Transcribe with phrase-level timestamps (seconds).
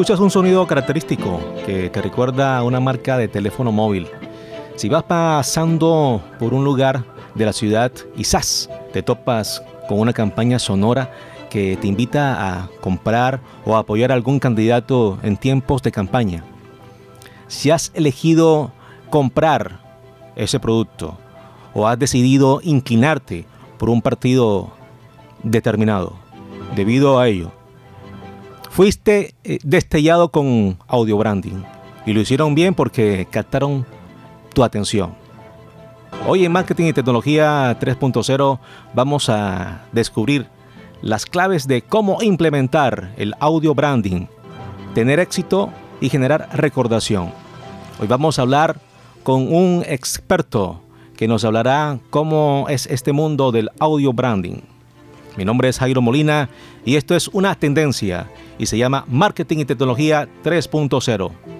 [0.00, 4.08] Escuchas un sonido característico que te recuerda a una marca de teléfono móvil,
[4.76, 10.14] si vas pasando por un lugar de la ciudad y quizás te topas con una
[10.14, 11.12] campaña sonora
[11.50, 16.44] que te invita a comprar o a apoyar a algún candidato en tiempos de campaña.
[17.46, 18.72] Si has elegido
[19.10, 19.82] comprar
[20.34, 21.18] ese producto
[21.74, 23.44] o has decidido inclinarte
[23.76, 24.70] por un partido
[25.42, 26.14] determinado,
[26.74, 27.52] debido a ello,
[28.70, 31.62] fuiste eh, destellado con audio branding
[32.06, 33.84] y lo hicieron bien porque captaron
[34.54, 35.14] tu atención.
[36.26, 38.58] Hoy en Marketing y Tecnología 3.0
[38.94, 40.46] vamos a descubrir
[41.02, 44.26] las claves de cómo implementar el audio branding,
[44.94, 47.32] tener éxito y generar recordación.
[48.00, 48.80] Hoy vamos a hablar
[49.24, 50.80] con un experto
[51.16, 54.60] que nos hablará cómo es este mundo del audio branding.
[55.36, 56.48] Mi nombre es Jairo Molina
[56.84, 58.28] y esto es una tendencia
[58.60, 61.59] y se llama Marketing y Tecnología 3.0.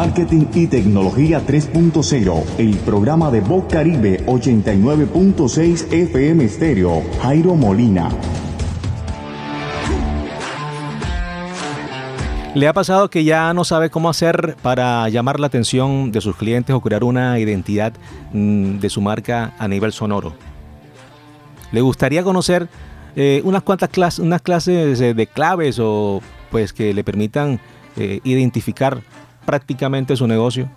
[0.00, 8.08] Marketing y Tecnología 3.0, el programa de Voz Caribe 89.6 FM Estéreo, Jairo Molina.
[12.54, 16.34] ¿Le ha pasado que ya no sabe cómo hacer para llamar la atención de sus
[16.34, 17.92] clientes o crear una identidad
[18.32, 20.32] mm, de su marca a nivel sonoro?
[21.72, 22.70] ¿Le gustaría conocer
[23.16, 27.60] eh, unas cuantas clases, unas clases de claves o pues que le permitan
[27.98, 29.02] eh, identificar
[29.44, 30.68] prácticamente su negocio.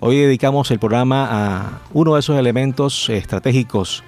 [0.00, 4.02] Hoy dedicamos el programa a uno de esos elementos estratégicos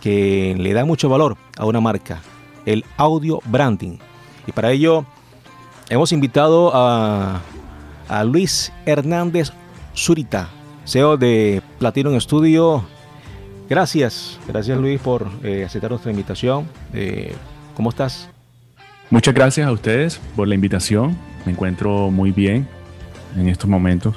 [0.00, 2.20] que le da mucho valor a una marca,
[2.66, 3.98] el audio branding.
[4.46, 5.04] Y para ello
[5.88, 7.40] hemos invitado a,
[8.24, 9.52] Luis Hernández
[9.96, 10.48] Zurita,
[10.84, 12.84] CEO de Platinum Studio.
[13.68, 16.68] Gracias, gracias Luis por eh, aceptar nuestra invitación.
[16.92, 17.34] Eh,
[17.76, 18.28] ¿Cómo estás?
[19.10, 21.16] Muchas gracias a ustedes por la invitación.
[21.44, 22.68] Me encuentro muy bien
[23.36, 24.14] en estos momentos.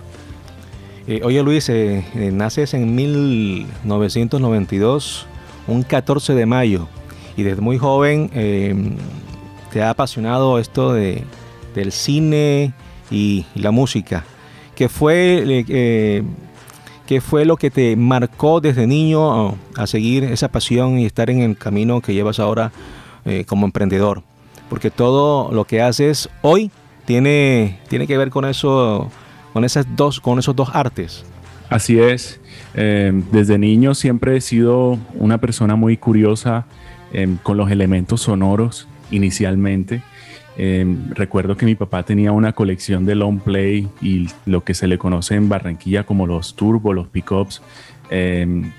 [1.05, 5.25] Eh, oye Luis, eh, eh, naces en 1992,
[5.67, 6.87] un 14 de mayo,
[7.35, 8.29] y desde muy joven
[9.71, 11.25] te ha apasionado esto de,
[11.75, 12.71] del cine
[13.11, 14.23] y, la música.
[14.75, 15.65] ¿Qué fue,
[17.07, 21.41] ¿Qué fue lo que te marcó desde niño a, seguir esa pasión y estar en
[21.41, 22.71] el camino que llevas ahora
[23.47, 24.21] como emprendedor?
[24.69, 26.69] Porque todo lo que haces hoy
[27.05, 29.09] tiene, tiene que ver con eso,
[29.51, 31.25] con esas dos, con esos dos artes.
[31.69, 32.39] Así es.
[32.75, 36.65] Em, desde niño siempre he sido una persona muy curiosa
[37.11, 40.01] em, con los elementos sonoros inicialmente.
[40.55, 44.87] Em, recuerdo que mi papá tenía una colección de long play y lo que se
[44.87, 47.61] le conoce en Barranquilla como los turbo, los pickups.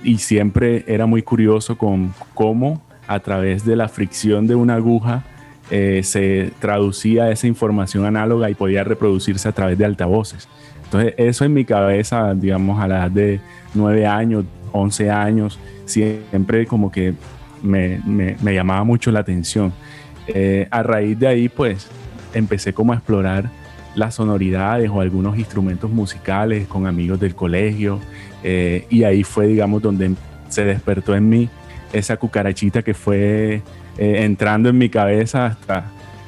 [0.05, 5.25] y siempre era muy curioso con cómo a través de la fricción de una aguja
[5.71, 10.49] eh, se traducía esa información análoga y podía reproducirse a través de altavoces.
[10.85, 13.41] Entonces, eso en mi cabeza, digamos, a la edad de
[13.75, 17.15] 9 años, 11 años, siempre como que
[17.63, 19.73] me, llamaba mucho la atención.
[20.27, 21.89] Eh, a raíz de ahí, pues,
[22.35, 23.51] empecé como a explorar
[23.95, 28.01] las sonoridades o algunos instrumentos musicales con amigos del colegio
[28.43, 30.15] eh, y ahí fue, digamos, donde
[30.49, 31.49] se despertó en mí
[31.93, 33.63] esa cucarachita que fue
[33.97, 35.85] eh, entrando en mi cabeza hasta,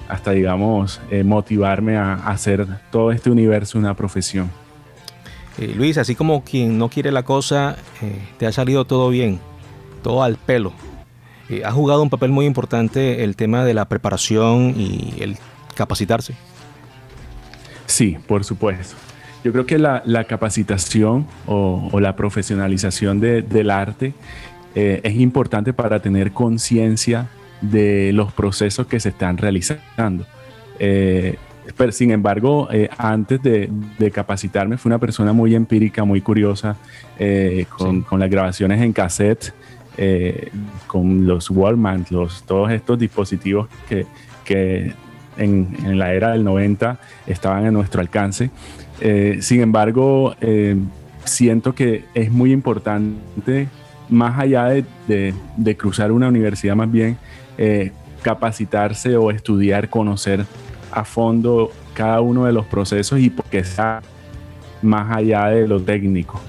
[0.09, 4.51] hasta digamos, eh, motivarme a, hacer todo este universo una profesión.
[5.59, 7.77] Eh, Luis, así como quien no quiere la cosa,
[8.39, 9.41] te ha salido todo bien,
[10.03, 10.73] todo al pelo.
[11.65, 15.37] ha jugado un papel muy importante el tema de la preparación y el
[15.75, 16.35] capacitarse.
[17.87, 18.95] Sí, por supuesto.
[19.43, 24.13] Yo creo que la, capacitación o, la profesionalización del arte
[24.75, 27.29] es importante para tener conciencia
[27.61, 30.27] de los procesos que se están realizando.
[30.79, 31.37] Eh,
[31.77, 33.71] pero, sin embargo, eh, antes de,
[34.13, 36.77] capacitarme, fui una persona muy empírica, muy curiosa,
[37.19, 39.53] eh, con, las grabaciones en cassette,
[40.87, 44.07] con los Wallman, los, todos estos dispositivos que,
[44.45, 44.93] que
[45.39, 48.51] en, en, la era del 90 estaban a nuestro alcance.
[49.41, 50.37] sin embargo,
[51.25, 53.69] siento que es muy importante,
[54.09, 57.19] más allá de, de cruzar una universidad más bien,
[57.59, 57.93] eh,
[58.23, 60.45] capacitarse o estudiar, conocer
[60.91, 64.03] a fondo cada uno de los procesos y porque sea
[64.83, 66.41] más allá de lo técnico.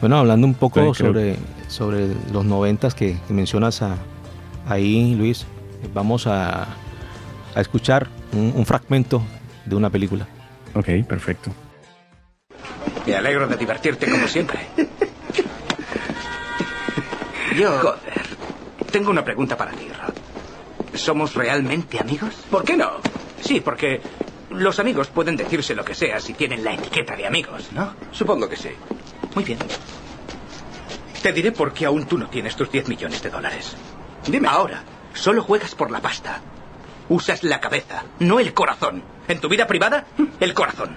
[0.00, 1.36] Bueno, hablando un poco sobre,
[1.68, 3.82] sobre los noventas que, mencionas
[4.66, 5.46] ahí, Luis,
[5.92, 6.68] vamos a,
[7.54, 9.22] a escuchar un, un fragmento
[9.66, 10.26] de una película.
[10.74, 11.50] Ok, perfecto.
[13.06, 14.60] Me alegro de divertirte como siempre.
[17.56, 17.78] Yo...
[17.78, 18.26] Joder.
[18.90, 20.14] Tengo una pregunta para ti, Rod.
[20.96, 22.34] ¿Somos realmente amigos?
[22.50, 22.98] ¿Por qué no?
[23.40, 24.00] Sí, porque
[24.50, 27.94] los amigos pueden decirse lo que sea si tienen la etiqueta de amigos, ¿no?
[28.10, 28.70] Supongo que sí.
[29.34, 29.58] Muy bien.
[31.22, 33.76] Te diré por qué aún tú no tienes tus 10 millones de dólares.
[34.26, 34.48] Dime.
[34.48, 34.82] Ahora,
[35.14, 36.40] solo juegas por la pasta.
[37.08, 39.02] Usas la cabeza, no el corazón.
[39.28, 40.06] En tu vida privada,
[40.40, 40.96] el corazón.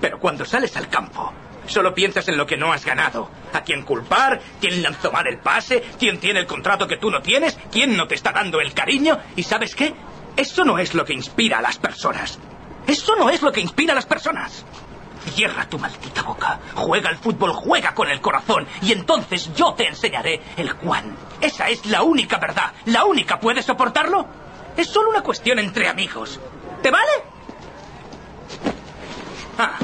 [0.00, 1.32] Pero cuando sales al campo,
[1.66, 3.30] solo piensas en lo que no has ganado.
[3.52, 4.40] ¿A quién culpar?
[4.60, 5.82] ¿Quién lanzó mal el pase?
[5.98, 7.58] ¿Quién tiene el contrato que tú no tienes?
[7.70, 9.18] ¿Quién no te está dando el cariño?
[9.36, 9.94] ¿Y sabes qué?
[10.36, 12.38] Eso no es lo que inspira a las personas.
[12.86, 14.64] Eso no es lo que inspira a las personas.
[15.34, 16.60] Cierra tu maldita boca.
[16.74, 18.66] Juega al fútbol, juega con el corazón.
[18.82, 21.16] Y entonces yo te enseñaré el cuán.
[21.40, 22.72] Esa es la única verdad.
[22.86, 23.40] La única.
[23.40, 24.26] ¿Puedes soportarlo?
[24.76, 26.40] Es solo una cuestión entre amigos.
[26.82, 27.12] ¿Te vale?
[29.58, 29.78] Ah.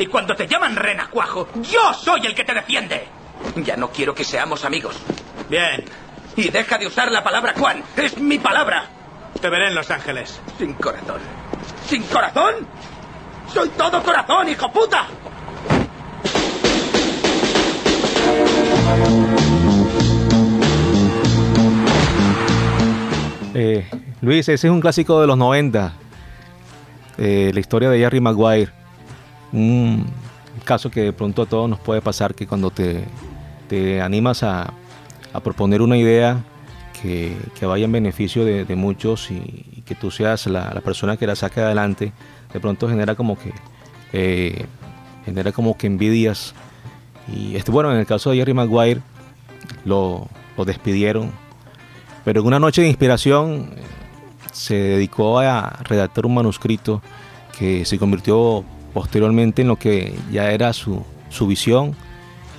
[0.00, 3.06] Y cuando te llaman renacuajo, yo soy el que te defiende.
[3.56, 4.96] Ya no quiero que seamos amigos.
[5.50, 5.84] Bien.
[6.36, 7.82] Y deja de usar la palabra cuán.
[7.98, 8.86] Es mi palabra.
[9.38, 10.40] Te veré en Los Ángeles.
[10.56, 11.20] Sin corazón.
[11.86, 12.66] ¿Sin corazón?
[13.52, 15.06] ¡Soy todo corazón, hijo puta!
[23.52, 23.86] Eh,
[24.22, 25.92] Luis, ese es un clásico de los 90.
[27.18, 28.79] Eh, la historia de Jerry Maguire.
[29.52, 30.06] Un
[30.64, 33.04] caso que de pronto a todos nos puede pasar que cuando te,
[33.68, 34.72] te animas a,
[35.32, 36.42] a, proponer una idea
[37.00, 41.26] que, que, vaya en beneficio de, muchos y, que tú seas la, la, persona que
[41.26, 42.12] la saque adelante,
[42.52, 43.52] de pronto genera como que
[44.12, 44.66] eh,
[45.24, 46.54] genera como que envidias.
[47.32, 49.00] Y este, bueno, en el caso de Jerry Maguire
[49.84, 51.30] lo, lo despidieron,
[52.24, 53.70] pero en una noche de inspiración
[54.52, 57.02] se dedicó a redactar un manuscrito
[57.58, 61.94] que se convirtió posteriormente en lo que ya era su, su visión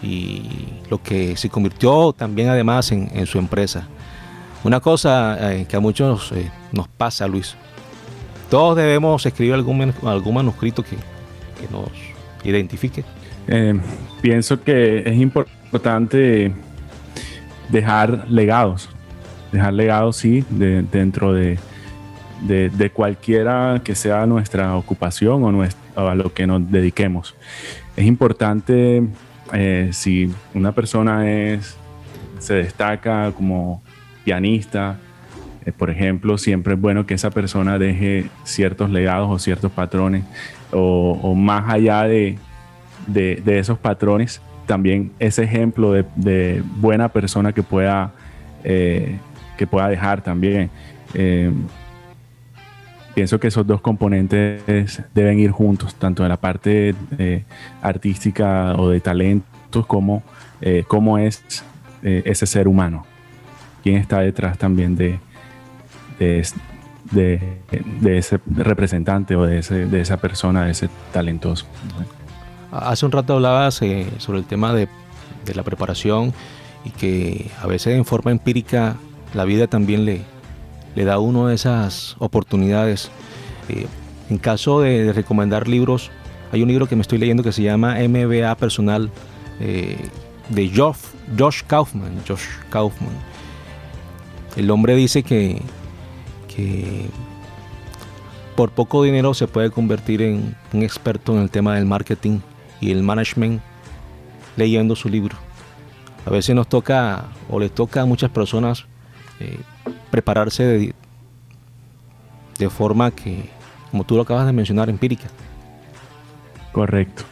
[0.03, 0.43] y
[0.89, 3.87] lo que se convirtió también además en, en su empresa.
[4.63, 7.55] Una cosa eh, que a muchos eh, nos pasa, Luis.
[8.49, 11.89] Todos debemos escribir algún, algún manuscrito que, que nos
[12.43, 13.03] identifique.
[13.47, 13.79] Eh,
[14.21, 16.53] pienso que es importante
[17.69, 18.89] dejar legados.
[19.51, 21.57] Dejar legados, sí, de, dentro de,
[22.41, 27.35] de, de, cualquiera que sea nuestra ocupación o, nuestra, a lo que nos dediquemos.
[27.95, 29.03] Es importante
[29.53, 31.77] eh, si una persona es,
[32.39, 33.81] se destaca como
[34.23, 34.97] pianista,
[35.65, 40.23] eh, por ejemplo, siempre es bueno que esa persona deje ciertos legados o ciertos patrones
[40.71, 42.37] o, más allá de,
[43.07, 48.13] de, esos patrones, también ese ejemplo de, de buena persona que pueda,
[48.63, 49.17] eh,
[49.57, 50.69] que pueda dejar también.
[53.13, 57.43] Pienso que esos dos componentes deben ir juntos, tanto en la parte eh,
[57.81, 60.23] artística o de talentos como
[60.61, 61.43] eh, cómo es
[62.03, 63.05] eh, ese ser humano,
[63.83, 65.19] quién está detrás también de,
[66.19, 66.47] de,
[67.11, 67.59] de,
[67.99, 71.65] de ese representante o de, ese, de, esa persona, de ese talentoso.
[72.71, 74.87] Hace un rato hablabas eh, sobre el tema de,
[75.45, 76.33] de la preparación
[76.85, 78.95] y que a veces en forma empírica
[79.33, 80.21] la vida también le,
[80.95, 83.09] le da uno de esas oportunidades.
[83.69, 83.87] Eh,
[84.29, 86.11] en caso de, de, recomendar libros,
[86.51, 89.09] hay un libro que me estoy leyendo que se llama MBA Personal
[89.59, 89.97] eh,
[90.49, 90.97] de Josh,
[91.37, 92.13] Josh, Kaufman.
[92.27, 93.13] Josh Kaufman.
[94.57, 95.61] El hombre dice que,
[96.53, 97.05] que
[98.55, 102.39] por poco dinero se puede convertir en un experto en el tema del marketing
[102.81, 103.61] y el management
[104.57, 105.37] leyendo su libro.
[106.25, 108.85] A veces nos toca o le toca a muchas personas
[109.39, 109.57] eh,
[110.11, 110.93] prepararse de,
[112.59, 113.49] de, forma que,
[113.89, 115.27] como tú lo acabas de mencionar, empírica.
[116.71, 117.23] Correcto.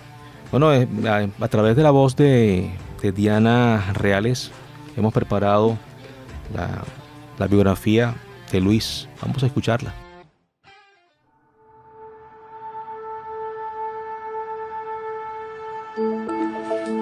[0.51, 2.71] Bueno, eh, a, a, través de la voz de,
[3.01, 4.51] de, Diana Reales
[4.97, 5.77] hemos preparado
[6.55, 6.83] la,
[7.37, 8.15] la biografía
[8.51, 9.07] de Luis.
[9.21, 9.93] Vamos a escucharla.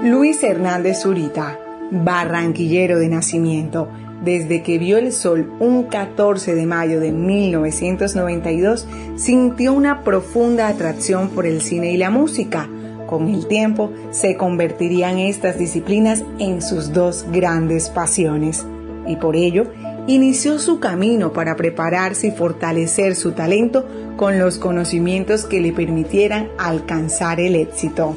[0.03, 1.60] Luis Hernández Zurita,
[1.91, 3.89] barranquillero de nacimiento,
[4.24, 11.29] desde que vio el sol un 14 de mayo de 1992, sintió una profunda atracción
[11.29, 12.69] por el cine y la música.
[13.07, 18.65] Con el tiempo se convertirían estas disciplinas en sus dos grandes pasiones
[19.07, 19.67] y por ello
[20.07, 23.86] inició su camino para prepararse y fortalecer su talento
[24.17, 28.15] con los conocimientos que le permitieran alcanzar el éxito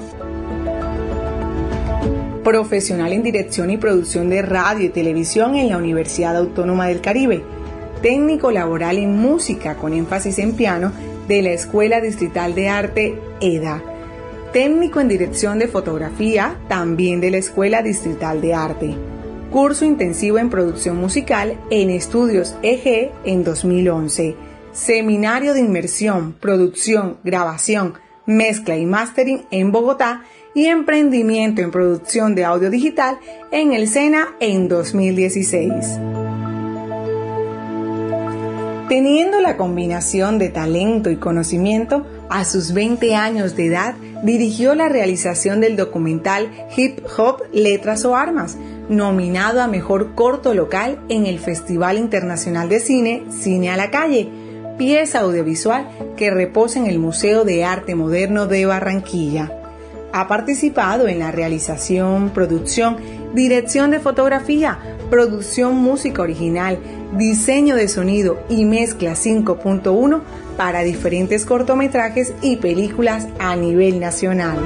[2.50, 7.45] profesional en dirección y producción de radio y televisión en la Universidad Autónoma del Caribe.
[8.02, 10.90] técnico laboral en música con énfasis en piano
[11.28, 13.80] de la Escuela Distrital de Arte EDA,
[14.52, 18.97] técnico en dirección de fotografía también de la Escuela Distrital de Arte,
[19.52, 24.35] curso intensivo en producción musical en Estudios EG en 2011,
[24.73, 27.95] seminario de inmersión, producción, grabación,
[28.26, 33.19] mezcla y mastering en Bogotá y emprendimiento en producción de audio digital
[33.50, 35.99] en el SENA en 2016.
[38.90, 44.88] Teniendo la combinación de talento y conocimiento, a sus 20 años de edad dirigió la
[44.88, 51.38] realización del documental Hip Hop, Letras o Armas, nominado a Mejor Corto Local en el
[51.38, 54.28] Festival Internacional de Cine Cine a la Calle,
[54.76, 59.60] pieza audiovisual que reposa en el Museo de Arte Moderno de Barranquilla.
[60.12, 62.97] Ha participado en la realización, producción,
[63.33, 66.79] dirección de fotografía, producción música original,
[67.17, 70.21] diseño de sonido y mezcla 5.1
[70.57, 74.59] para diferentes cortometrajes y películas a nivel nacional.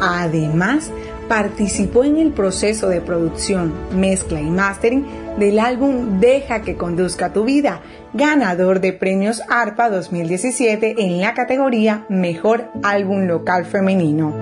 [0.00, 0.90] Además,
[1.28, 5.06] participó en el proceso de producción, mezcla y mastering
[5.38, 7.80] del álbum Deja que conduzca tu vida,
[8.12, 14.32] ganador de premios ARPA 2017 en la categoría Mejor Álbum Local Femenino.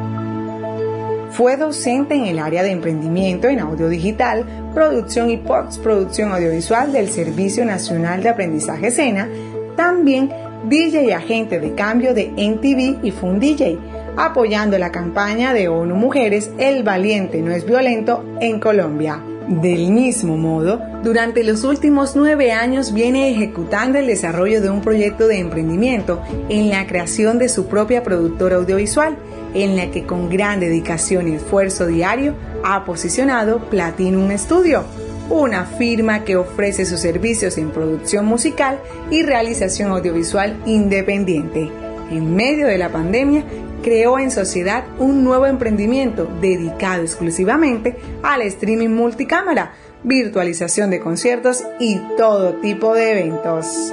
[1.30, 4.44] Fue docente en el área de emprendimiento en audio digital,
[4.74, 9.28] producción y postproducción audiovisual del Servicio Nacional de Aprendizaje SENA,
[9.76, 10.30] también
[10.68, 13.78] DJ y agente de cambio de NTV y FunDJ,
[14.16, 19.22] apoyando la campaña de ONU Mujeres El Valiente No es Violento en Colombia.
[19.48, 25.26] Del mismo modo, durante los últimos nueve años viene ejecutando el desarrollo de un proyecto
[25.26, 29.16] de emprendimiento en la creación de su propia productora audiovisual,
[29.54, 34.84] en la que con gran dedicación y esfuerzo diario ha posicionado Platinum Studio,
[35.30, 38.78] una firma que ofrece sus servicios en producción musical
[39.10, 41.70] y realización audiovisual independiente.
[42.10, 43.44] En medio de la pandemia,
[43.82, 49.72] creó en sociedad un nuevo emprendimiento dedicado exclusivamente al streaming multicámara,
[50.02, 53.92] virtualización de conciertos y todo tipo de eventos.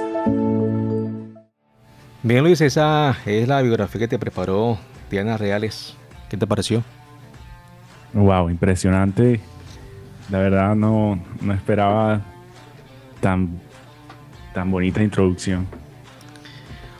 [2.22, 4.78] Bien Luis, esa es la biografía que te preparó
[5.10, 5.96] Diana Reales.
[6.28, 6.82] ¿Qué te pareció?
[8.12, 9.40] Wow, impresionante.
[10.30, 12.20] La verdad no, no esperaba
[13.20, 13.60] tan,
[14.52, 15.66] tan bonita introducción.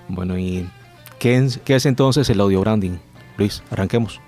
[0.09, 0.67] Bueno, y
[1.19, 2.99] ¿Qué es, entonces el audio branding?
[3.37, 4.21] Luis, arranquemos.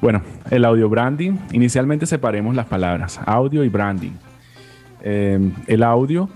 [0.00, 4.12] Bueno, el audio branding, inicialmente separemos las palabras, audio y branding.
[5.02, 6.30] Em, el audio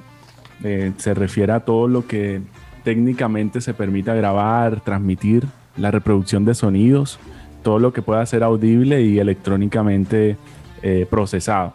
[0.63, 2.43] eh, se refiere a todo lo que
[2.83, 5.47] técnicamente se permita grabar, transmitir,
[5.79, 7.19] la reproducción de sonidos,
[7.63, 10.37] todo lo que pueda ser audible y electrónicamente
[10.83, 11.73] eh, procesado.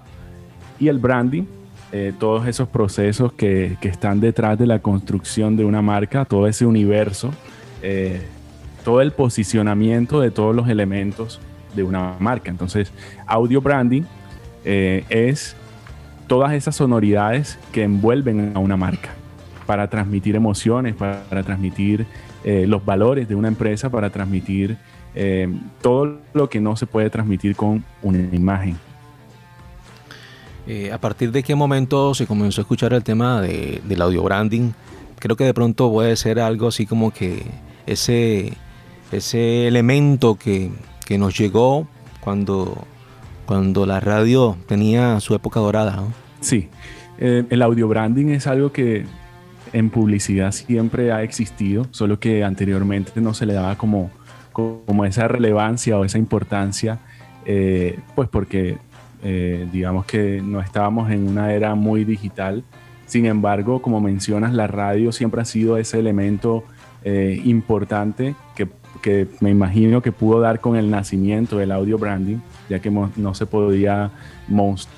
[0.80, 1.46] Y el branding
[1.92, 6.68] eh, todos esos procesos que, están detrás de la construcción de una marca, todo ese
[6.68, 7.32] universo,
[7.82, 8.22] eh,
[8.84, 11.42] todo el posicionamiento de todos los elementos
[11.76, 12.52] de una marca.
[12.52, 12.92] Entonces,
[13.26, 14.04] audio branding
[14.66, 15.56] eh, es
[16.28, 19.10] todas esas sonoridades que envuelven a una marca
[19.66, 22.06] para transmitir emociones, para, transmitir
[22.44, 24.78] los valores de una empresa, para transmitir
[25.82, 28.78] todo lo que no se puede transmitir con una imagen.
[30.72, 34.74] Eh, ¿A partir de qué momento se comenzó a escuchar el tema del audio branding?
[35.18, 37.44] Creo que de pronto puede ser algo así como que
[37.88, 38.54] ese,
[39.12, 40.70] ese elemento que,
[41.18, 41.88] nos llegó
[42.20, 42.86] cuando,
[43.48, 46.04] cuando la radio tenía su época dorada.
[46.40, 46.70] Sí,
[47.18, 49.08] eh, el audio branding es algo que
[49.74, 54.12] en publicidad siempre ha existido, solo que anteriormente no se le daba como,
[54.54, 57.00] como esa relevancia o esa importancia,
[57.48, 58.78] eh, pues porque
[59.22, 62.64] eh, digamos que no estábamos en una era muy digital.
[63.06, 66.64] Sin embargo, como mencionas, la radio siempre ha sido ese elemento
[67.04, 68.70] eh, importante que,
[69.40, 72.38] me imagino que pudo dar con el nacimiento del audio branding,
[72.70, 74.12] ya que no se podía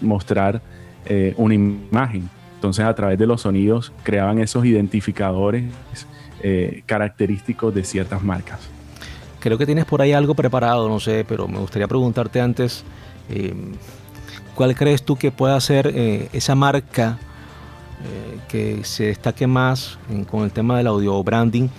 [0.01, 0.61] mostrar
[1.05, 2.27] eh, una imagen.
[2.55, 5.65] Entonces, a través de los sonidos creaban esos identificadores
[6.87, 8.59] característicos de ciertas marcas.
[9.39, 12.83] Creo que tienes por ahí algo preparado, no sé, pero me gustaría preguntarte antes,
[14.55, 17.17] ¿Cuál crees tú que pueda ser eh, esa marca
[18.03, 19.97] eh, que se destaque más
[20.29, 21.69] con el tema del audio branding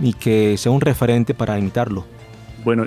[0.00, 2.06] y que sea un referente para imitarlo?
[2.64, 2.86] Bueno,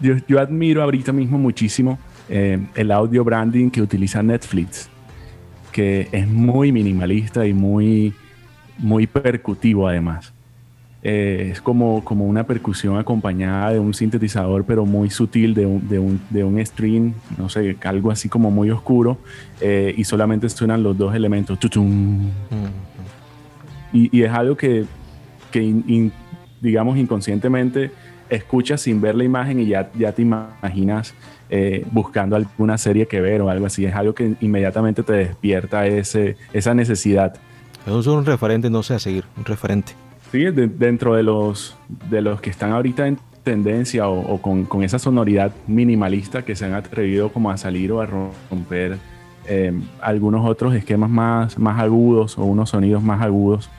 [0.00, 1.98] yo, admiro ahorita mismo muchísimo
[2.28, 4.88] eh, el audio branding que utiliza Netflix,
[5.72, 8.14] que es muy minimalista y muy,
[8.78, 10.32] muy percutivo además.
[11.02, 15.88] Eh, es como, como una percusión acompañada de un sintetizador, pero muy sutil, de un,
[15.88, 19.18] de un, de un string, no sé, algo así como muy oscuro,
[19.60, 21.58] eh, y solamente suenan los dos elementos.
[23.92, 24.84] y, y, es algo que,
[25.50, 26.10] que
[26.60, 27.90] digamos, inconscientemente
[28.28, 31.14] escuchas sin ver la imagen y ya, ya te imaginas
[31.50, 33.84] eh, buscando alguna serie que ver o algo así.
[33.84, 37.34] Es algo que inmediatamente te despierta ese, esa necesidad.
[37.86, 39.92] Es un referente, no sé, a seguir, un referente.
[40.30, 41.76] Sí, dentro de los,
[42.08, 46.74] de los que están ahorita en tendencia o, con, esa sonoridad minimalista que se han
[46.74, 48.98] atrevido como a salir o a romper
[49.46, 53.70] em, algunos otros esquemas más, más agudos o unos sonidos más agudos.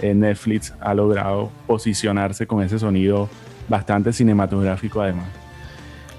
[0.00, 3.28] Eh, Netflix ha logrado posicionarse con ese sonido
[3.68, 5.28] bastante cinematográfico además.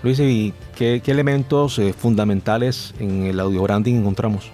[0.04, 4.52] Luis, ¿y qué, elementos eh, fundamentales en el audio branding encontramos?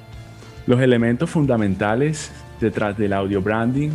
[0.66, 3.92] Los elementos fundamentales detrás del audio branding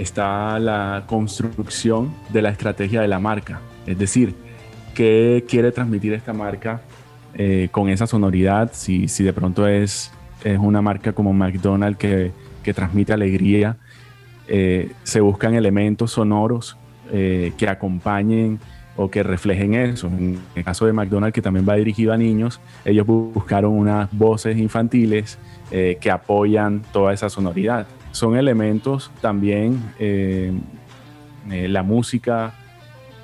[0.00, 3.60] está la construcción de la estrategia de la marca.
[3.86, 4.34] Es decir,
[4.94, 6.80] qué quiere transmitir esta marca
[7.34, 8.70] eh, con esa sonoridad.
[8.72, 10.10] Si, si de pronto es,
[10.42, 13.76] es, una marca como McDonald's que, que transmite alegría,
[14.48, 16.78] eh, se buscan elementos sonoros
[17.12, 18.58] eh, que acompañen
[18.96, 20.06] o que reflejen eso.
[20.06, 24.56] En el caso de McDonald's, que también va dirigido a niños, ellos buscaron unas voces
[24.56, 25.38] infantiles
[25.70, 30.52] que apoyan toda esa sonoridad son elementos también, eh,
[31.50, 32.54] eh, la música,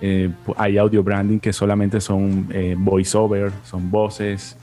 [0.00, 4.57] eh, hay audio branding que solamente son voiceover, son voces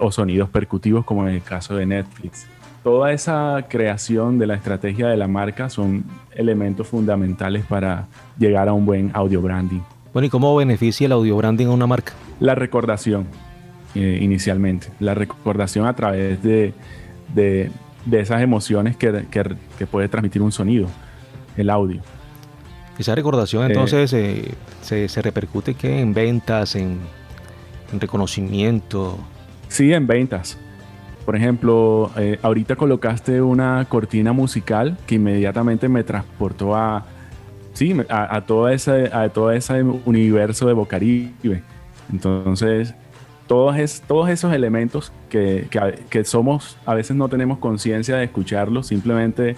[0.00, 2.46] o sonidos percutivos como en el caso de Netflix.
[2.82, 8.06] Toda esa creación de la estrategia de la marca son elementos fundamentales para
[8.38, 9.80] llegar a un buen audio branding.
[10.12, 12.12] Bueno, ¿y cómo beneficia el audio branding a una marca?
[12.40, 13.26] La recordación,
[13.94, 14.88] inicialmente.
[15.00, 16.74] La recordación a través de,
[17.34, 17.70] de
[18.12, 20.88] esas emociones que, que, puede transmitir un sonido,
[21.56, 22.00] el audio.
[22.98, 27.00] Esa recordación eh, entonces eh, se, se, repercute que en ventas, en,
[27.98, 29.18] reconocimiento.
[29.68, 30.58] Sí, en ventas.
[31.24, 37.06] Por ejemplo, eh, ahorita colocaste una cortina musical que inmediatamente me transportó a,
[37.72, 41.62] sí, a, a, todo ese, a todo ese universo de Bocaribe.
[42.12, 42.94] Entonces,
[43.46, 45.68] todos, es, todos esos elementos que,
[46.24, 49.56] somos, a veces no tenemos conciencia de escucharlos, simplemente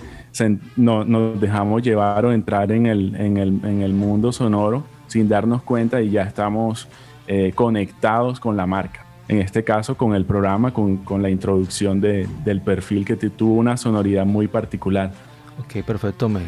[0.77, 6.22] no, nos dejamos llevar o entrar en el, mundo sonoro sin darnos cuenta y ya
[6.22, 6.88] estamos
[7.27, 9.05] eh, conectados con la marca.
[9.29, 13.77] En este caso, con el programa, con, la introducción de, del perfil que tuvo una
[13.77, 15.12] sonoridad muy particular.
[15.59, 16.29] Ok, perfecto.
[16.29, 16.44] Me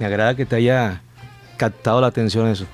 [0.00, 1.00] agrada que te haya
[1.56, 2.66] captado la atención eso.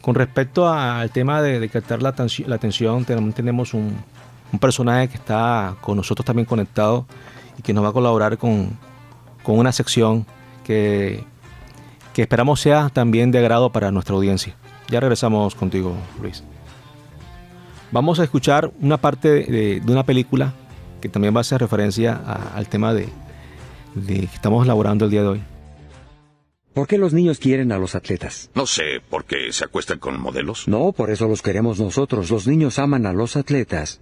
[0.00, 3.96] Con respecto al tema de, captar la, atención, tenemos un,
[4.58, 7.06] personaje que está con nosotros también conectado
[7.58, 8.78] y que nos va a colaborar con,
[9.44, 10.26] una sección
[10.64, 11.24] que,
[12.14, 14.54] que, esperamos sea también de agrado para nuestra audiencia.
[14.88, 16.44] Ya regresamos contigo, Luis.
[17.92, 20.54] Vamos a escuchar una parte de, una película
[21.00, 22.20] que también va a hacer referencia
[22.54, 23.08] al tema de,
[23.94, 25.42] de que estamos elaborando el día de hoy.
[26.74, 28.50] ¿Por qué los niños quieren a los atletas?
[28.54, 30.68] No sé, ¿por qué se acuestan con modelos?
[30.68, 32.30] No, por eso los queremos nosotros.
[32.30, 34.00] Los niños aman a los atletas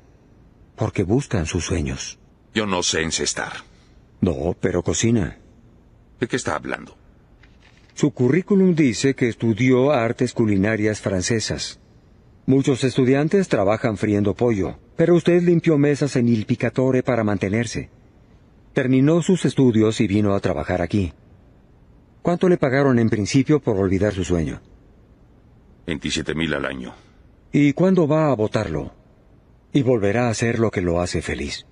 [0.77, 2.19] porque buscan sus sueños.
[2.55, 3.53] Yo no sé encestar.
[4.21, 5.39] No, pero cocina.
[6.21, 6.97] ¿De qué está hablando?
[7.95, 11.81] Su currículum dice que estudió artes culinarias francesas.
[12.47, 17.91] Muchos estudiantes trabajan friendo pollo, pero usted limpió mesas en Il Picatore para mantenerse.
[18.73, 21.13] Terminó sus estudios y vino a trabajar aquí.
[22.29, 24.61] ¿Cuánto le pagaron en principio por olvidar su sueño?
[25.87, 26.93] 27 mil al año.
[27.53, 28.93] ¿Y cuándo va a votarlo?
[29.73, 31.65] Y volverá a hacer lo que lo hace feliz.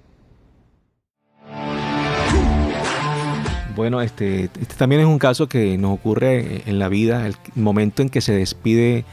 [3.74, 8.00] Bueno, este, este también es un caso que nos ocurre en la vida, el momento
[8.00, 9.04] en que se despide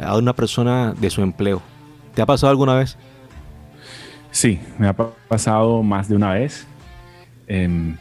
[0.00, 1.62] a una persona de su empleo.
[2.14, 2.96] ¿Te ha pasado alguna vez?
[4.30, 6.64] Sí, me ha pasado más de una vez.
[7.48, 7.96] Em,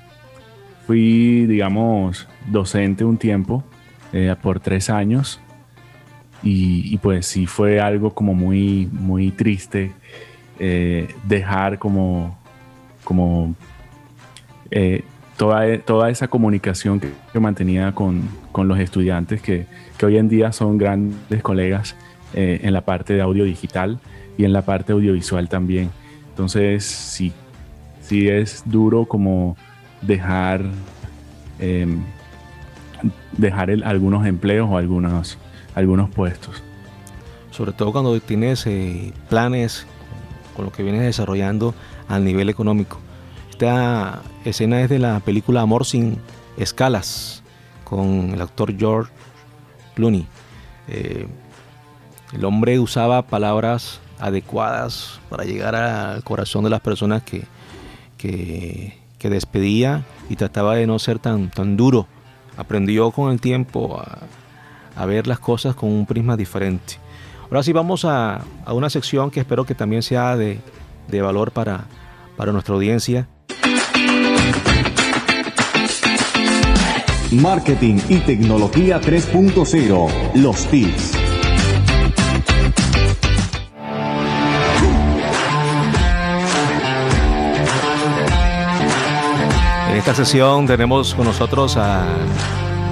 [0.91, 3.63] fui, digamos, docente un tiempo,
[4.11, 5.39] eh, por tres años,
[6.43, 9.93] y, pues sí fue algo como muy, muy triste
[10.59, 12.37] eh, dejar como,
[13.05, 13.55] como
[14.69, 15.05] eh,
[15.37, 20.27] toda, toda esa comunicación que, yo mantenía con, con, los estudiantes que, que, hoy en
[20.27, 21.95] día son grandes colegas
[22.33, 23.97] en la parte de audio digital
[24.37, 25.89] y en la parte audiovisual también.
[26.31, 27.31] Entonces sí,
[28.01, 29.55] sí es duro como
[30.01, 30.63] dejar,
[31.59, 32.03] em,
[33.33, 35.37] dejar algunos empleos o algunos,
[35.75, 36.63] algunos puestos.
[37.51, 39.85] Sobre todo cuando tienes eh, planes
[40.55, 41.73] con lo que vienes desarrollando
[42.07, 42.99] a nivel económico.
[43.49, 46.17] Esta escena es de la película Amor sin
[46.57, 47.43] escalas
[47.83, 49.11] con el actor George
[49.95, 50.25] Clooney.
[50.87, 51.27] Eh,
[52.33, 57.43] el hombre usaba palabras adecuadas para llegar al corazón de las personas que,
[58.17, 62.07] que, despedía y trataba de no ser tan, tan duro.
[62.57, 64.19] Aprendió con el tiempo a,
[64.95, 66.95] a ver las cosas con un prisma diferente.
[67.43, 70.59] Ahora sí vamos a, a una sección que espero que también sea de,
[71.07, 71.85] de valor para,
[72.37, 73.27] para nuestra audiencia.
[77.31, 80.33] Marketing y tecnología 3.0.
[80.35, 81.20] Los tips.
[90.01, 92.03] Esta sesión tenemos con nosotros a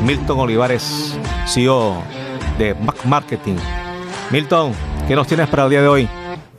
[0.05, 1.17] Milton Olivares,
[1.47, 2.03] CEO
[2.59, 3.55] de Mac Marketing.
[4.29, 4.73] Milton,
[5.07, 6.09] ¿qué nos tienes para el día de hoy?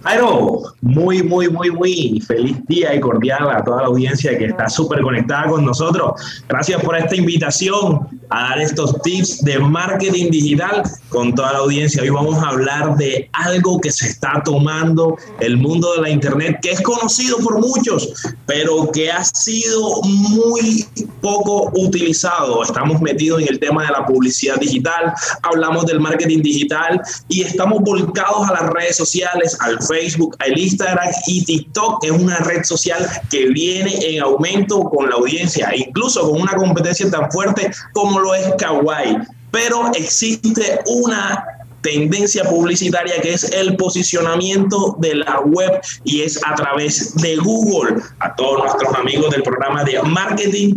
[0.03, 4.67] Jairo, muy, muy, muy, muy feliz día y cordial a toda la audiencia que está
[4.69, 6.43] súper conectada con nosotros.
[6.49, 12.01] Gracias por esta invitación a dar estos tips de marketing digital con toda la audiencia.
[12.03, 16.61] Hoy vamos a hablar de algo que se está tomando el mundo de la Internet,
[16.63, 18.15] que es conocido por muchos,
[18.47, 20.87] pero que ha sido muy
[21.21, 22.63] poco utilizado.
[22.63, 27.81] Estamos metidos en el tema de la publicidad digital, hablamos del marketing digital y estamos
[27.83, 33.05] volcados a las redes sociales, al Facebook, al Instagram y TikTok es una red social
[33.29, 38.35] que viene en aumento con la audiencia, incluso con una competencia tan fuerte como lo
[38.35, 39.19] es Kawaii.
[39.51, 41.45] Pero existe una
[41.83, 48.03] tendencia publicitaria que es el posicionamiento de la web y es a través de Google.
[48.21, 50.75] A todos nuestros amigos del programa de marketing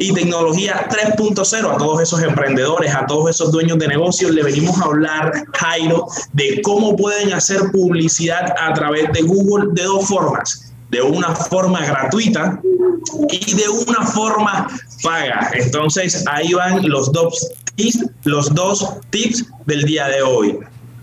[0.00, 4.30] y tecnología 3.0 a todos esos emprendedores, a todos esos dueños de negocios.
[4.32, 9.82] Le venimos a hablar, Jairo, de cómo pueden hacer publicidad a través de Google de
[9.84, 10.72] dos formas.
[10.88, 12.60] De una forma gratuita
[13.28, 14.68] y de una forma
[15.02, 15.50] paga.
[15.52, 20.58] Entonces ahí van los dos tips, los dos tips del día de hoy.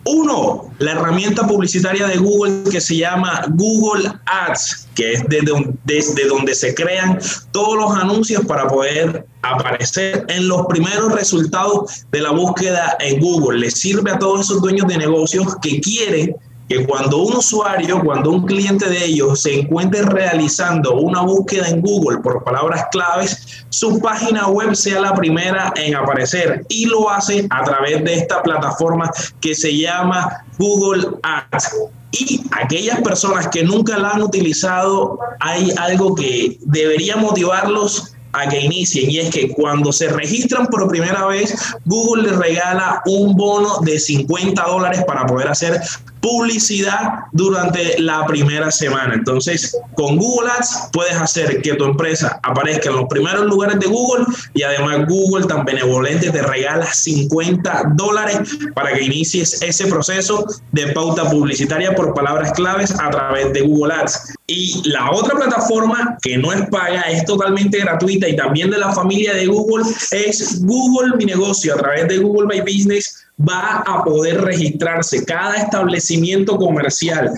[0.10, 6.56] Uno, la herramienta publicitaria de Google que se llama Google Ads, que es desde, donde
[6.56, 7.20] se crean
[7.52, 13.60] todos los anuncios para poder aparecer en los primeros resultados de la búsqueda en Google.
[13.60, 16.36] Le sirve a todos esos dueños de negocios que quieren
[16.68, 21.82] que cuando un usuario, cuando un cliente de ellos se encuentre realizando una búsqueda en
[21.82, 27.48] Google por palabras claves, su página web sea la primera en aparecer y lo hace
[27.50, 31.72] a través de esta plataforma que se llama Google Ads.
[32.12, 38.60] Y aquellas personas que nunca la han utilizado, hay algo que debería motivarlos a que
[38.60, 43.80] inicien y es que cuando se registran por primera vez, Google les regala un bono
[43.82, 45.82] de 50 dólares para poder hacer
[46.22, 49.14] publicidad durante la primera semana.
[49.14, 53.88] Entonces, con Google Ads puedes hacer que tu empresa aparezca en los primeros lugares de
[53.88, 58.40] Google y además Google tan benevolente te regala 50 dólares
[58.74, 63.94] para que inicies ese proceso de pauta publicitaria por palabras claves a través de Google
[63.94, 64.34] Ads.
[64.48, 68.94] Y la otra plataforma que no es paga, es totalmente gratuita y también de la
[68.94, 74.04] familia de Google es Google Mi Negocio a través de Google My Business va a
[74.04, 75.24] poder registrarse.
[75.26, 77.32] Cada establecimiento comercial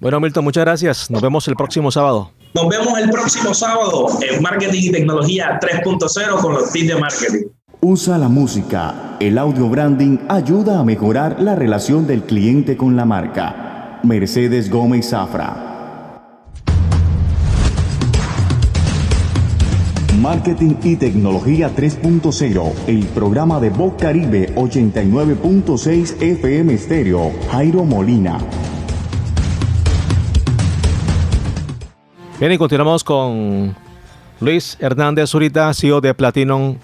[0.00, 1.10] Bueno, Milton, muchas gracias.
[1.10, 2.30] Nos vemos el próximo sábado.
[2.54, 7.42] Nos vemos el próximo sábado en Marketing y Tecnología 3.0 con los tips de marketing.
[7.80, 9.16] Usa la música.
[9.20, 14.00] El audio branding ayuda a mejorar la relación del cliente con la marca.
[14.04, 15.74] Mercedes Gómez Zafra.
[20.20, 28.38] Marketing y Tecnología 3.0, el programa de Voz Caribe 89.6 FM Estéreo, Jairo Molina.
[32.40, 33.76] Bien, y continuamos con
[34.40, 36.76] Luis Hernández Zurita, CEO de Platinum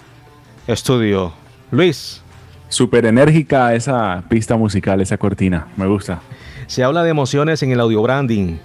[0.68, 1.32] Studio.
[1.72, 2.22] Luis.
[2.68, 6.20] Súper enérgica esa pista musical, esa cortina, me gusta.
[6.68, 8.58] Se habla de emociones en el audio branding.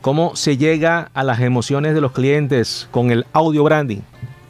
[0.00, 4.00] ¿Cómo se llega a las emociones de los clientes con el audio branding?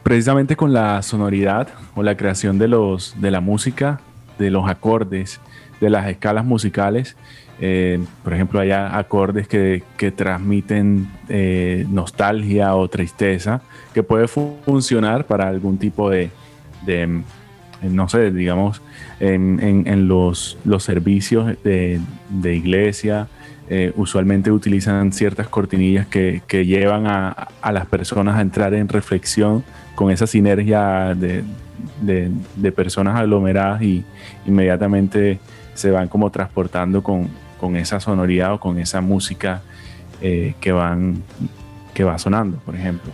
[0.05, 4.01] Precisamente con la sonoridad o la creación de, los, de la música,
[4.39, 5.41] de los acordes,
[5.81, 7.17] de las escalas musicales.
[7.61, 9.83] Eh, por ejemplo, hay acordes que,
[10.17, 13.63] transmiten eh, nostalgia o tristeza,
[13.93, 16.31] que puede funcionar para algún tipo de,
[17.83, 18.83] no sé, digamos,
[19.21, 22.01] en, los, los, servicios de,
[22.43, 23.29] iglesia.
[23.71, 29.65] Eh, usualmente utilizan ciertas cortinillas que, llevan a, las personas a entrar en reflexión
[29.95, 31.45] con esa sinergia de,
[32.03, 34.05] de personas aglomeradas y
[34.45, 35.39] inmediatamente
[35.73, 37.29] se van como transportando con,
[37.65, 39.63] con esa sonoridad o con esa música
[40.21, 41.23] eh, que, van,
[41.95, 43.11] que va sonando, por ejemplo.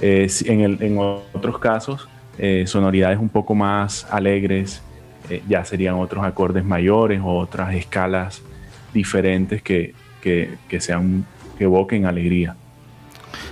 [0.00, 0.96] Eh, en,
[1.34, 2.08] otros casos,
[2.38, 4.80] eh, sonoridades un poco más alegres,
[5.46, 8.40] ya serían otros acordes mayores o otras escalas
[8.94, 11.26] diferentes que, que, que, sean,
[11.58, 12.56] que evoquen alegría.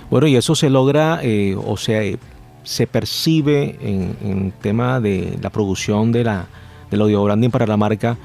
[0.09, 1.21] Bueno, y eso se logra,
[1.63, 2.01] o sea,
[2.63, 6.47] se percibe en, en tema de la producción de la,
[6.89, 8.17] del audio branding para la marca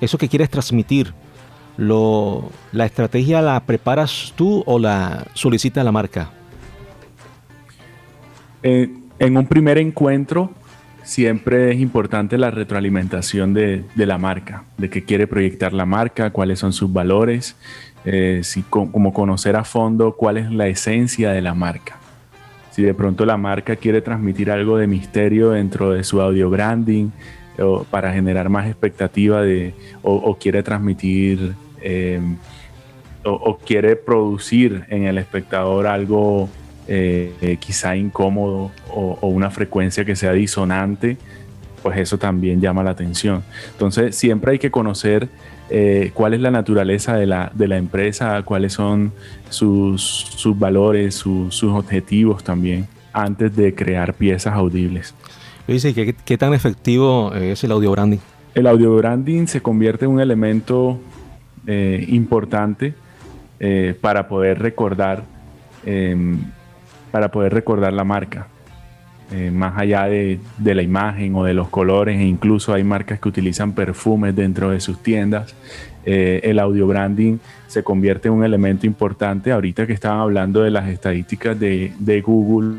[0.00, 1.12] eso que quieres transmitir,
[1.78, 6.30] ¿la estrategia la preparas tú o la solicita la marca?
[8.62, 10.50] Eh, en un primer encuentro
[11.02, 16.58] siempre es importante la retroalimentación de, la marca, de qué quiere proyectar la marca, cuáles
[16.58, 17.56] son sus valores,
[18.04, 21.96] eh, como conocer a fondo cuál es la esencia de la marca.
[22.72, 27.08] Si de pronto la marca quiere transmitir algo de misterio dentro de su audio branding,
[27.58, 32.20] o para generar más expectativa de, o, quiere transmitir eh,
[33.24, 36.48] o, quiere producir en el espectador algo
[36.88, 41.16] eh, quizá incómodo o, una frecuencia que sea disonante,
[41.82, 43.42] pues eso también llama la atención.
[43.72, 45.28] Entonces siempre hay que conocer
[45.68, 49.12] eh, cuál es la naturaleza de la, de la empresa, cuáles son
[49.50, 55.14] sus, sus valores, sus objetivos también, antes de crear piezas audibles.
[55.66, 58.18] Dice, ¿qué, ¿qué tan efectivo es el audio branding?
[58.54, 60.98] El audio branding se convierte en un elemento
[61.66, 62.94] eh, importante
[63.58, 65.24] eh, para poder recordar
[65.84, 66.38] em,
[67.10, 68.46] para poder recordar la marca.
[69.32, 73.28] Eh, más allá de, la imagen o de los colores, e incluso hay marcas que
[73.28, 75.54] utilizan perfumes dentro de sus tiendas.
[76.04, 79.50] el audio branding se convierte en un elemento importante.
[79.50, 82.76] Ahorita que estaban hablando de las estadísticas de, Google,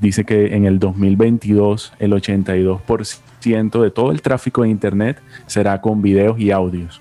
[0.00, 6.02] dice que en el 2022 el 82% de todo el tráfico de Internet será con
[6.02, 7.00] videos y audios.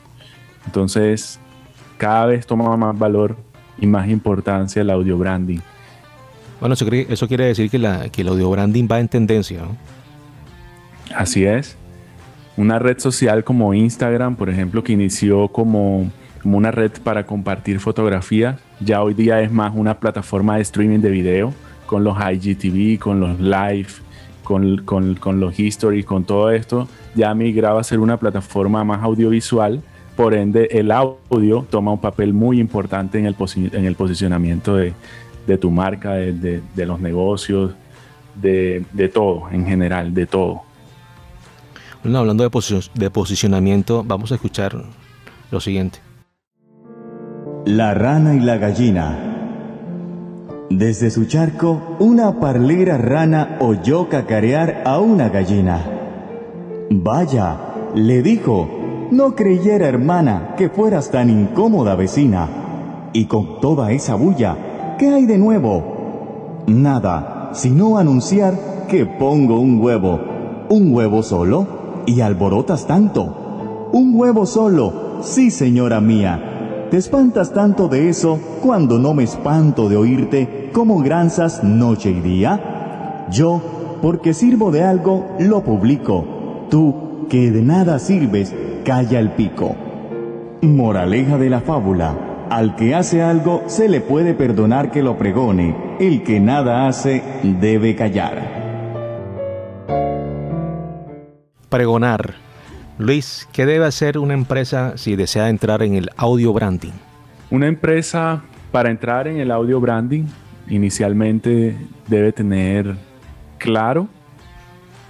[0.66, 1.40] Entonces,
[1.98, 3.36] cada vez toma más valor
[3.78, 5.60] y más importancia el audio branding.
[6.60, 6.86] Bueno, eso,
[7.28, 9.62] quiere decir que, el audio branding va en tendencia.
[11.16, 11.78] Así es.
[12.58, 16.12] Una red social como Instagram, por ejemplo, que inició como,
[16.42, 21.00] como una red para compartir fotografías, ya hoy día es más una plataforma de streaming
[21.00, 21.54] de video
[21.90, 23.88] con los IGTV, con los live,
[24.44, 29.82] con, con, los history, con todo esto, ya migraba a ser una plataforma más audiovisual.
[30.16, 33.36] Por ende, el audio toma un papel muy importante en el,
[33.74, 34.94] en el posicionamiento de,
[35.60, 37.72] tu marca, de, los negocios,
[38.40, 40.62] de, todo en general, de todo.
[42.04, 44.80] Bueno, hablando de, de posicionamiento, vamos a escuchar
[45.50, 45.98] lo siguiente.
[47.66, 49.29] La rana y la gallina
[50.70, 55.84] desde su charco, una parlera rana oyó cacarear a una gallina.
[56.92, 57.58] Vaya,
[57.96, 58.70] le dijo,
[59.10, 62.48] no creyera hermana que fueras tan incómoda vecina.
[63.14, 66.64] Y con toda esa bulla, ¿qué hay de nuevo?
[66.68, 70.20] Nada, sino anunciar que pongo un huevo.
[70.70, 72.04] ¿Un huevo solo?
[72.06, 73.90] ¿Y alborotas tanto?
[73.92, 76.88] Un huevo solo, sí señora mía.
[76.92, 82.22] ¿Te espantas tanto de eso cuando no me espanto de oírte como granzas noche y
[82.22, 83.28] día?
[83.32, 83.62] Yo,
[84.02, 86.68] porque sirvo de algo, lo publico.
[86.70, 88.56] Tú, que de nada sirves,
[88.86, 89.76] calla el pico.
[90.62, 92.48] Moraleja de la fábula.
[92.50, 95.76] Al que hace algo se le puede perdonar que lo pregone.
[96.00, 98.60] El que nada hace debe callar.
[101.70, 102.34] pregonar.
[102.98, 106.92] Luis, ¿qué debe hacer una empresa si desea entrar en el audio branding?
[107.50, 110.26] Una empresa para entrar en el audio branding
[110.70, 111.76] inicialmente
[112.08, 112.96] debe tener
[113.58, 114.08] claro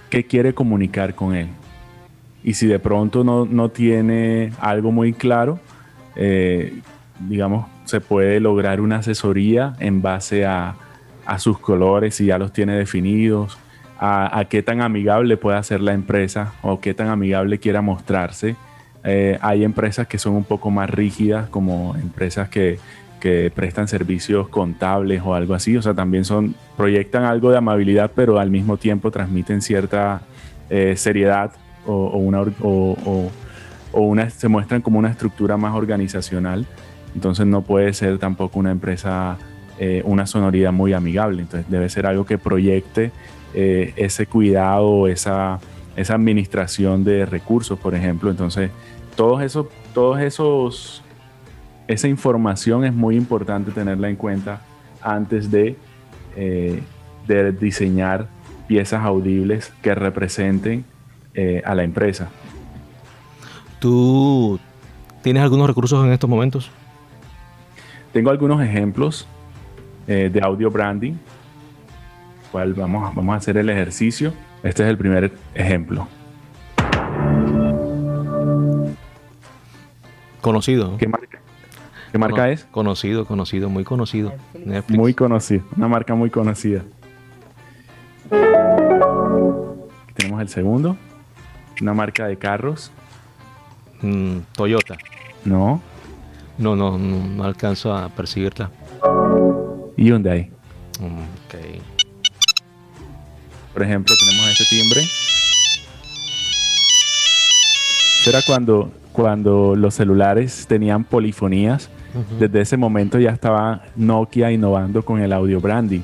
[0.08, 1.48] qué quiere comunicar con él.
[2.42, 5.60] Y si de pronto no, tiene algo muy claro,
[6.16, 6.80] eh,
[7.28, 10.76] digamos, se puede lograr una asesoría en base a,
[11.38, 13.56] sus colores, si ya los tiene definidos,
[14.00, 18.56] a, qué tan amigable puede ser la empresa o qué tan amigable quiera mostrarse.
[19.04, 22.80] Eh, hay empresas que son un poco más rígidas, como empresas que,
[23.54, 25.76] prestan servicios contables o algo así.
[25.76, 30.22] O sea, también son, proyectan algo de amabilidad, pero al mismo tiempo transmiten cierta
[30.70, 31.52] eh, seriedad
[31.86, 33.30] o, una, o,
[33.92, 36.66] una, se muestran como una estructura más organizacional.
[37.14, 39.36] Entonces no puede ser tampoco una empresa,
[39.78, 41.42] eh, una sonoridad muy amigable.
[41.42, 43.10] Entonces debe ser algo que proyecte
[43.52, 45.58] eh, ese cuidado, esa,
[45.96, 48.30] esa administración de recursos, por ejemplo.
[48.30, 48.70] Entonces,
[49.16, 51.02] todos esos, todos esos,
[51.92, 54.62] esa información es muy importante tenerla en cuenta
[55.02, 55.76] antes de,
[56.36, 56.80] eh,
[57.26, 58.28] de diseñar
[58.68, 60.84] piezas audibles que representen
[61.64, 62.28] a la empresa.
[63.78, 64.60] ¿Tú
[65.22, 66.70] tienes algunos recursos en estos momentos?
[68.12, 69.26] Tengo algunos ejemplos
[70.06, 71.14] eh, de audio branding,
[72.50, 74.32] cual vamos, vamos a hacer el ejercicio.
[74.62, 76.08] Este es el primer ejemplo.
[80.40, 80.96] Conocido.
[80.96, 81.39] ¿Qué marca,
[82.12, 82.64] ¿Qué marca es?
[82.70, 84.32] Conocido, conocido, muy conocido.
[84.88, 86.82] Muy conocido, una marca muy conocida.
[88.30, 90.96] Aquí tenemos el segundo,
[91.80, 92.90] una marca de carros.
[94.02, 94.96] Mm, Toyota.
[95.44, 95.80] No.
[96.58, 98.70] No, no, no, alcanzo a percibirla.
[99.96, 100.50] Hyundai.
[100.98, 101.54] Ok.
[103.72, 105.00] Por ejemplo, tenemos este timbre.
[108.26, 111.90] Era cuando, cuando los celulares tenían polifonías.
[112.38, 116.00] Desde ese momento ya estaba Nokia innovando con el audio branding.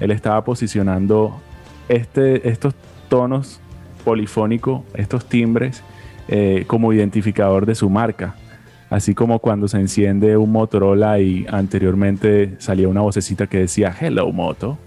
[0.00, 1.40] Él estaba posicionando
[1.88, 2.74] este, estos
[3.08, 3.60] tonos
[4.04, 5.82] polifónicos, estos timbres,
[6.28, 8.34] eh, como identificador de su marca.
[8.90, 14.30] Así como cuando se enciende un Motorola y anteriormente salía una vocecita que decía Hello
[14.30, 14.78] Moto.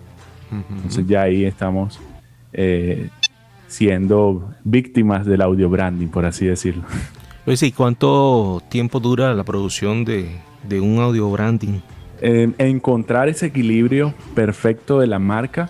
[0.51, 1.99] Entonces ya ahí estamos
[2.53, 3.09] eh,
[3.69, 6.83] siendo víctimas del audio branding, por así decirlo.
[7.45, 10.27] Luis, ¿y cuánto tiempo dura la producción de,
[10.81, 11.79] un audio branding?
[12.19, 15.69] Eh, encontrar ese equilibrio perfecto de la marca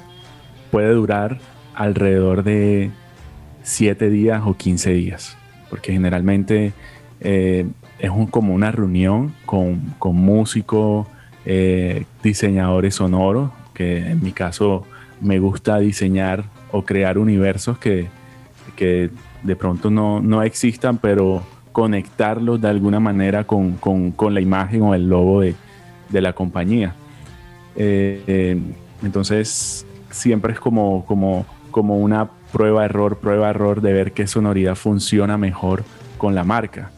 [0.72, 1.40] puede durar
[1.76, 2.90] alrededor de
[3.64, 5.38] 7 días o 15 días,
[5.70, 6.74] porque generalmente
[7.20, 7.68] eh,
[8.00, 11.08] es como una reunión con, músicos,
[11.46, 14.86] eh, diseñadores sonoros, que en mi caso
[15.22, 18.10] me gusta diseñar o crear universos que,
[19.44, 23.80] de pronto no, existan, pero conectarlos de alguna manera con,
[24.32, 25.56] la imagen o el logo de,
[26.12, 26.94] la compañía.
[27.76, 28.60] Eh,
[29.04, 35.84] entonces, siempre es como, como, como una prueba-error, prueba-error de ver qué sonoridad funciona mejor
[36.18, 36.92] con la marca.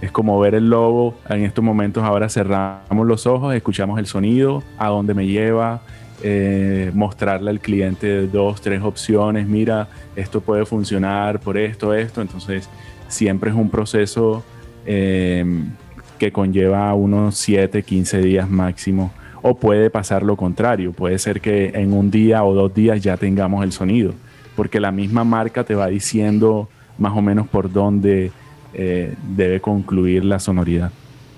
[0.00, 1.14] Es como ver el logo.
[1.28, 5.80] En estos momentos ahora cerramos los ojos, escuchamos el sonido, a dónde me lleva,
[6.22, 9.46] eh, mostrarle al cliente dos, tres opciones.
[9.46, 12.20] Mira, esto puede funcionar por esto, esto.
[12.20, 12.68] Entonces,
[13.08, 14.42] siempre es un proceso
[14.84, 15.70] em,
[16.18, 19.12] que conlleva unos 7, 15 días máximo.
[19.42, 20.92] O puede pasar lo contrario.
[20.92, 24.12] Puede ser que en un día o dos días ya tengamos el sonido.
[24.56, 28.32] Porque la misma marca te va diciendo más o menos por dónde
[28.74, 30.90] eh, debe concluir la sonoridad.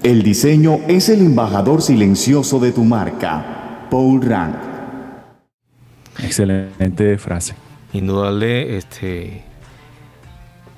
[0.03, 3.87] El diseño es el embajador silencioso de tu marca.
[3.91, 4.70] Paul Rand.
[6.19, 7.55] Excelente frase.
[7.93, 9.43] Indudable, este,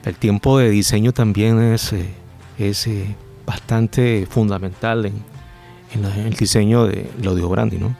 [0.04, 2.08] el tiempo de diseño también es, eh,
[2.58, 3.14] es eh,
[3.46, 5.22] bastante fundamental en,
[5.94, 7.96] el diseño de audio branding, ¿no?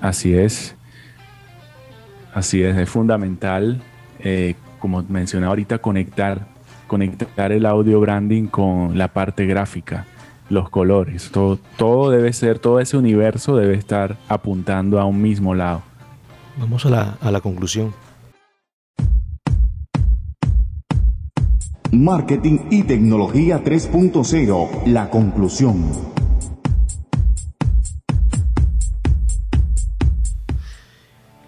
[0.00, 0.76] Así es.
[2.32, 3.82] Así es, es fundamental,
[4.78, 6.46] como mencioné ahorita, conectar
[6.92, 10.04] conectar el audio branding con la parte gráfica,
[10.52, 15.54] los colores, todo, todo debe ser, todo ese universo debe estar apuntando a un mismo
[15.54, 15.80] lado.
[16.58, 17.94] Vamos a la, a la conclusión.
[21.90, 25.90] Marketing y tecnología 3.0, la conclusión.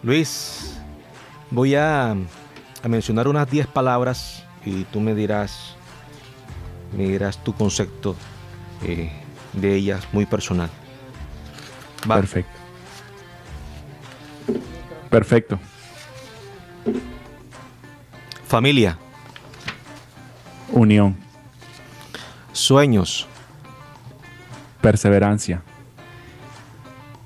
[0.02, 0.80] Luis,
[1.50, 5.76] voy a, a mencionar unas 10 palabras y tú me dirás,
[6.96, 8.16] me dirás tu concepto
[8.82, 9.10] eh,
[9.52, 10.70] de ellas muy personal.
[12.06, 12.52] Perfecto.
[15.10, 15.58] Perfecto.
[18.46, 18.98] Familia.
[20.70, 21.16] Unión.
[22.52, 23.26] Sueños.
[24.80, 25.62] Perseverancia.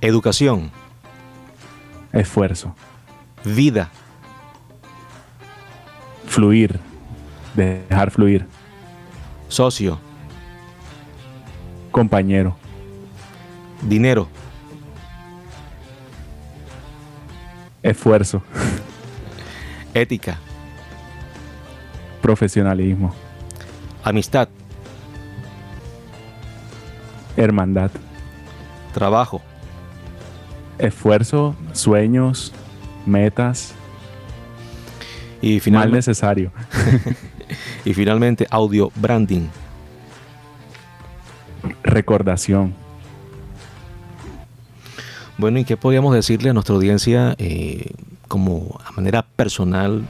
[0.00, 0.70] Educación.
[2.12, 2.74] Esfuerzo.
[3.44, 3.90] Vida.
[6.26, 6.78] Fluir.
[7.54, 8.46] Dejar fluir.
[9.48, 9.98] Socio.
[11.90, 12.56] Compañero.
[13.82, 14.28] Dinero.
[17.82, 18.42] Esfuerzo.
[19.94, 20.38] Ética.
[22.20, 23.14] Profesionalismo.
[24.02, 24.48] Amistad.
[27.36, 27.90] Hermandad.
[28.92, 29.40] Trabajo.
[30.78, 32.52] Esfuerzo, sueños,
[33.06, 33.74] metas.
[35.40, 36.52] Y Mal finalmente, necesario.
[37.84, 39.48] y finalmente audio branding.
[41.98, 42.74] Recordación.
[45.36, 47.90] Bueno, ¿y qué podríamos decirle a nuestra audiencia eh,
[48.28, 50.04] como a manera personal,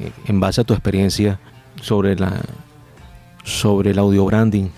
[0.00, 1.38] eh, en base a tu experiencia,
[1.80, 2.32] sobre la
[3.44, 4.70] sobre el audio branding?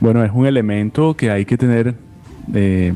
[0.00, 1.94] Bueno, es un elemento que hay que tener
[2.52, 2.92] eh,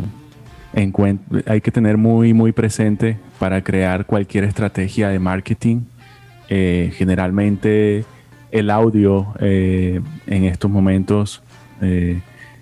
[0.72, 5.82] en cuenta, hay que tener muy, muy presente para crear cualquier estrategia de marketing.
[6.48, 8.04] Generalmente
[8.50, 11.40] el audio en estos momentos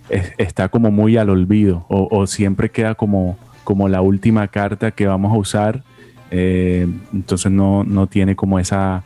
[0.08, 5.06] es- está como muy al olvido o, siempre queda como, como la última carta que
[5.06, 5.82] vamos a usar.
[6.30, 9.02] eh, entonces no, no tiene como esa,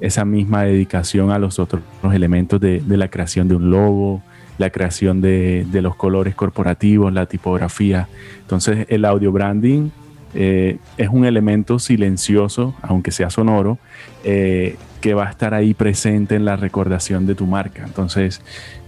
[0.00, 4.22] esa misma dedicación a los otros elementos de, de la creación de un logo,
[4.58, 8.08] la creación de, de los colores corporativos, la tipografía.
[8.40, 9.90] Entonces el audio branding
[10.34, 13.78] eh, es un elemento silencioso, aunque sea sonoro,
[14.24, 17.84] eh, que va a estar ahí presente en la recordación de tu marca.
[17.86, 18.42] Entonces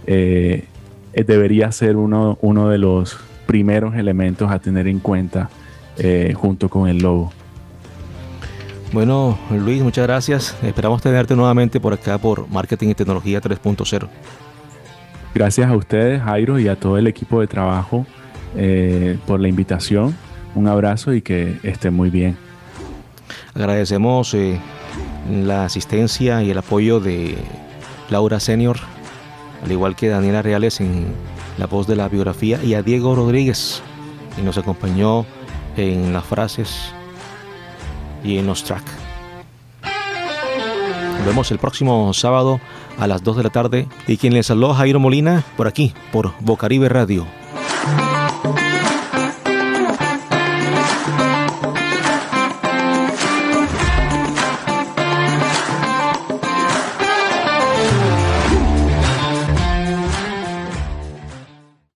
[0.05, 0.65] eh,
[1.13, 5.49] eh, debería ser uno, uno de los primeros elementos a tener en cuenta
[5.97, 7.31] eh, junto con el logo.
[8.91, 10.55] Bueno, Luis, muchas gracias.
[10.63, 14.07] Esperamos tenerte nuevamente por acá por Marketing y Tecnología 3.0.
[15.33, 18.05] Gracias a ustedes, Jairo, y a todo el equipo de trabajo
[18.55, 20.15] eh, por la invitación.
[20.53, 22.37] Un abrazo y que estén muy bien.
[23.55, 24.59] Agradecemos eh,
[25.31, 27.35] la asistencia y el apoyo de
[28.11, 28.77] Laura Senior,
[29.63, 31.07] al igual que Daniela Reales en
[31.57, 33.81] la voz de la biografía, y a Diego Rodríguez,
[34.35, 35.25] que nos acompañó
[35.77, 36.93] en las frases
[38.23, 38.91] y en los tracks.
[41.17, 42.59] Nos vemos el próximo sábado
[42.99, 43.87] a las 2 de la tarde.
[44.07, 47.25] Y quien les habló, Jairo Molina, por aquí, por Bocaribe Radio.